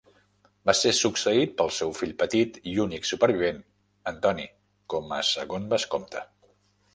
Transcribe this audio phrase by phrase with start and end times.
[0.69, 3.61] Va ser succeït pel seu fill petit i únic supervivent,
[4.13, 4.49] en Tony,
[4.95, 6.27] com a segon vescomte.